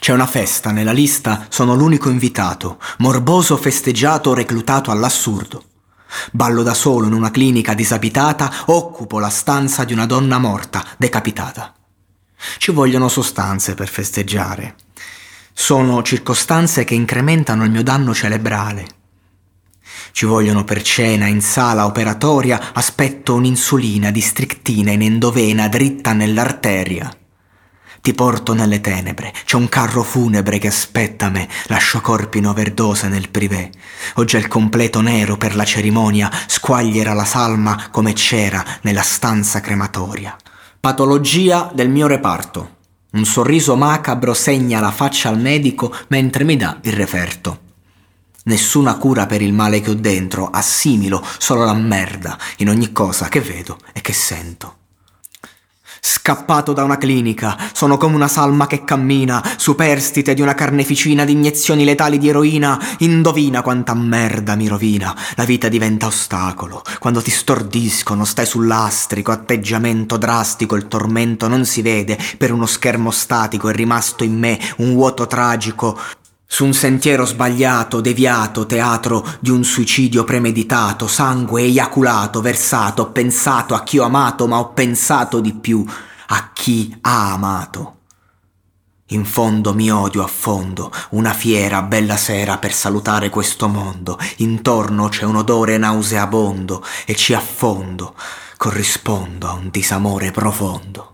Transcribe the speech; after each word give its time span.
C'è 0.00 0.14
una 0.14 0.26
festa 0.26 0.70
nella 0.70 0.92
lista, 0.92 1.44
sono 1.50 1.74
l'unico 1.74 2.08
invitato, 2.08 2.78
morboso 3.00 3.58
festeggiato 3.58 4.32
reclutato 4.32 4.90
all'assurdo. 4.90 5.64
Ballo 6.32 6.62
da 6.62 6.72
solo 6.72 7.06
in 7.06 7.12
una 7.12 7.30
clinica 7.30 7.74
disabitata, 7.74 8.50
occupo 8.68 9.18
la 9.18 9.28
stanza 9.28 9.84
di 9.84 9.92
una 9.92 10.06
donna 10.06 10.38
morta, 10.38 10.82
decapitata. 10.96 11.74
Ci 12.56 12.72
vogliono 12.72 13.08
sostanze 13.08 13.74
per 13.74 13.88
festeggiare. 13.88 14.76
Sono 15.52 16.02
circostanze 16.02 16.84
che 16.84 16.94
incrementano 16.94 17.64
il 17.64 17.70
mio 17.70 17.82
danno 17.82 18.14
cerebrale. 18.14 18.86
Ci 20.12 20.24
vogliono 20.24 20.64
per 20.64 20.80
cena 20.80 21.26
in 21.26 21.42
sala 21.42 21.84
operatoria, 21.84 22.72
aspetto 22.72 23.34
un'insulina 23.34 24.10
di 24.10 24.22
strictina 24.22 24.92
in 24.92 25.02
endovena 25.02 25.68
dritta 25.68 26.14
nell'arteria. 26.14 27.14
Ti 28.02 28.14
porto 28.14 28.54
nelle 28.54 28.80
tenebre, 28.80 29.30
c'è 29.44 29.56
un 29.56 29.68
carro 29.68 30.02
funebre 30.02 30.56
che 30.56 30.68
aspetta 30.68 31.28
me, 31.28 31.46
lascio 31.66 32.00
corpi 32.00 32.38
in 32.38 32.46
overdose 32.46 33.08
nel 33.08 33.28
privé. 33.28 33.70
Ho 34.14 34.24
già 34.24 34.38
il 34.38 34.48
completo 34.48 35.02
nero 35.02 35.36
per 35.36 35.54
la 35.54 35.64
cerimonia, 35.66 36.30
squagliera 36.46 37.12
la 37.12 37.26
salma 37.26 37.88
come 37.90 38.14
c'era 38.14 38.64
nella 38.82 39.02
stanza 39.02 39.60
crematoria. 39.60 40.34
Patologia 40.80 41.70
del 41.74 41.90
mio 41.90 42.06
reparto. 42.06 42.76
Un 43.12 43.26
sorriso 43.26 43.76
macabro 43.76 44.32
segna 44.32 44.80
la 44.80 44.92
faccia 44.92 45.28
al 45.28 45.38
medico 45.38 45.94
mentre 46.08 46.44
mi 46.44 46.56
dà 46.56 46.78
il 46.82 46.94
referto. 46.94 47.68
Nessuna 48.44 48.96
cura 48.96 49.26
per 49.26 49.42
il 49.42 49.52
male 49.52 49.82
che 49.82 49.90
ho 49.90 49.94
dentro, 49.94 50.48
assimilo 50.48 51.22
solo 51.36 51.66
la 51.66 51.74
merda 51.74 52.38
in 52.58 52.70
ogni 52.70 52.92
cosa 52.92 53.28
che 53.28 53.42
vedo 53.42 53.78
e 53.92 54.00
che 54.00 54.14
sento. 54.14 54.79
Scappato 56.02 56.72
da 56.72 56.82
una 56.82 56.96
clinica, 56.96 57.56
sono 57.72 57.96
come 57.98 58.14
una 58.14 58.28
salma 58.28 58.66
che 58.66 58.84
cammina, 58.84 59.44
superstite 59.56 60.32
di 60.32 60.40
una 60.40 60.54
carneficina 60.54 61.24
di 61.24 61.32
iniezioni 61.32 61.84
letali 61.84 62.16
di 62.16 62.28
eroina. 62.28 62.80
Indovina 62.98 63.60
quanta 63.60 63.94
merda 63.94 64.54
mi 64.54 64.66
rovina. 64.66 65.14
La 65.36 65.44
vita 65.44 65.68
diventa 65.68 66.06
ostacolo. 66.06 66.82
Quando 66.98 67.20
ti 67.20 67.30
stordiscono, 67.30 68.24
stai 68.24 68.46
sull'astrico, 68.46 69.30
atteggiamento 69.30 70.16
drastico, 70.16 70.74
il 70.74 70.88
tormento 70.88 71.48
non 71.48 71.66
si 71.66 71.82
vede. 71.82 72.18
Per 72.38 72.50
uno 72.50 72.66
schermo 72.66 73.10
statico 73.10 73.68
è 73.68 73.74
rimasto 73.74 74.24
in 74.24 74.38
me 74.38 74.58
un 74.78 74.94
vuoto 74.94 75.26
tragico. 75.26 75.98
Su 76.52 76.64
un 76.64 76.74
sentiero 76.74 77.24
sbagliato, 77.26 78.00
deviato, 78.00 78.66
teatro 78.66 79.24
di 79.38 79.50
un 79.50 79.62
suicidio 79.62 80.24
premeditato, 80.24 81.06
sangue 81.06 81.62
eiaculato, 81.62 82.40
versato, 82.40 83.02
ho 83.02 83.12
pensato 83.12 83.72
a 83.72 83.84
chi 83.84 83.98
ho 83.98 84.04
amato, 84.04 84.48
ma 84.48 84.58
ho 84.58 84.72
pensato 84.72 85.38
di 85.38 85.54
più 85.54 85.86
a 86.26 86.50
chi 86.52 86.92
ha 87.02 87.34
amato. 87.34 87.98
In 89.10 89.24
fondo 89.24 89.72
mi 89.74 89.92
odio 89.92 90.24
a 90.24 90.26
fondo, 90.26 90.90
una 91.10 91.32
fiera 91.32 91.82
bella 91.82 92.16
sera 92.16 92.58
per 92.58 92.72
salutare 92.72 93.30
questo 93.30 93.68
mondo, 93.68 94.18
intorno 94.38 95.08
c'è 95.08 95.24
un 95.24 95.36
odore 95.36 95.78
nauseabondo 95.78 96.84
e 97.06 97.14
ci 97.14 97.32
affondo, 97.32 98.16
corrispondo 98.56 99.46
a 99.46 99.52
un 99.52 99.70
disamore 99.70 100.32
profondo. 100.32 101.12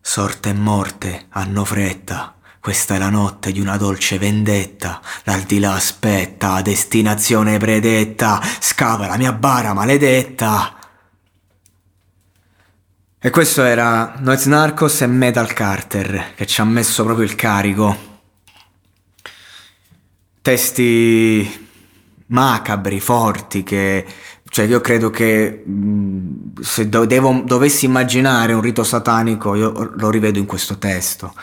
Sorte 0.00 0.50
e 0.50 0.54
morte 0.54 1.26
hanno 1.30 1.64
fretta, 1.64 2.36
questa 2.60 2.96
è 2.96 2.98
la 2.98 3.08
notte 3.08 3.52
di 3.52 3.60
una 3.60 3.78
dolce 3.78 4.18
vendetta, 4.18 5.00
l'aldilà 5.24 5.72
aspetta, 5.72 6.60
destinazione 6.60 7.56
predetta, 7.56 8.38
scava 8.60 9.06
la 9.06 9.16
mia 9.16 9.32
bara 9.32 9.72
maledetta. 9.72 10.76
E 13.18 13.30
questo 13.30 13.62
era 13.62 14.16
Noise 14.18 14.50
Narcos 14.50 15.00
e 15.00 15.06
Metal 15.06 15.50
Carter, 15.54 16.34
che 16.36 16.46
ci 16.46 16.60
ha 16.60 16.64
messo 16.64 17.02
proprio 17.02 17.24
il 17.24 17.34
carico. 17.34 17.96
Testi 20.42 21.68
macabri, 22.26 23.00
forti, 23.00 23.62
che 23.62 24.06
cioè 24.50 24.66
io 24.66 24.82
credo 24.82 25.08
che 25.08 25.64
se 26.60 26.88
do- 26.90 27.06
devo, 27.06 27.42
dovessi 27.42 27.86
immaginare 27.86 28.52
un 28.52 28.60
rito 28.60 28.84
satanico, 28.84 29.54
io 29.54 29.92
lo 29.94 30.10
rivedo 30.10 30.38
in 30.38 30.46
questo 30.46 30.76
testo 30.76 31.34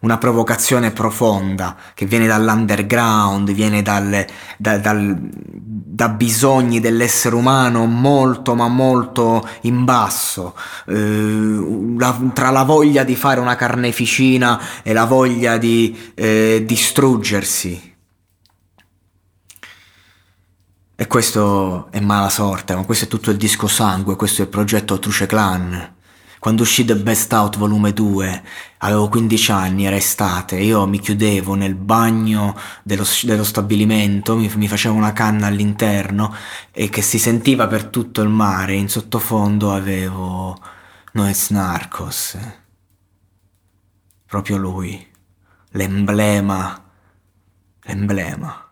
una 0.00 0.18
provocazione 0.18 0.92
profonda 0.92 1.76
che 1.94 2.06
viene 2.06 2.26
dall'underground, 2.26 3.50
viene 3.52 3.82
dalle, 3.82 4.26
da, 4.56 4.78
dal, 4.78 5.16
da 5.20 6.08
bisogni 6.08 6.80
dell'essere 6.80 7.34
umano 7.34 7.84
molto 7.84 8.54
ma 8.54 8.68
molto 8.68 9.46
in 9.62 9.84
basso, 9.84 10.56
eh, 10.86 11.94
la, 11.98 12.18
tra 12.32 12.50
la 12.50 12.62
voglia 12.62 13.04
di 13.04 13.14
fare 13.14 13.40
una 13.40 13.56
carneficina 13.56 14.60
e 14.82 14.92
la 14.92 15.04
voglia 15.04 15.58
di 15.58 16.12
eh, 16.14 16.62
distruggersi. 16.66 17.88
E 20.96 21.06
questo 21.06 21.88
è 21.90 22.00
mala 22.00 22.28
sorte, 22.28 22.74
ma 22.74 22.84
questo 22.84 23.06
è 23.06 23.08
tutto 23.08 23.30
il 23.30 23.38
disco 23.38 23.66
sangue, 23.66 24.16
questo 24.16 24.42
è 24.42 24.44
il 24.44 24.50
progetto 24.50 24.98
Truce 24.98 25.26
Clan. 25.26 25.94
Quando 26.40 26.62
uscì 26.62 26.86
The 26.86 26.96
Best 26.96 27.30
Out 27.34 27.58
volume 27.58 27.92
2, 27.92 28.42
avevo 28.78 29.10
15 29.10 29.52
anni, 29.52 29.84
era 29.84 29.96
estate, 29.96 30.56
io 30.56 30.86
mi 30.86 30.98
chiudevo 30.98 31.54
nel 31.54 31.74
bagno 31.74 32.56
dello, 32.82 33.04
dello 33.24 33.44
stabilimento, 33.44 34.36
mi, 34.36 34.50
mi, 34.56 34.66
facevo 34.66 34.94
una 34.94 35.12
canna 35.12 35.48
all'interno 35.48 36.34
e 36.72 36.88
che 36.88 37.02
si 37.02 37.18
sentiva 37.18 37.66
per 37.66 37.84
tutto 37.88 38.22
il 38.22 38.30
mare, 38.30 38.74
in 38.74 38.88
sottofondo 38.88 39.74
avevo 39.74 40.58
Noes 41.12 41.50
Narcos. 41.50 42.38
Proprio 44.24 44.56
lui, 44.56 45.06
l'emblema, 45.72 46.90
l'emblema. 47.82 48.69